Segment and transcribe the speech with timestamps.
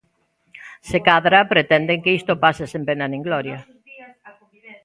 [0.89, 3.59] Se cadra pretenden que isto pase sen pena nin gloria.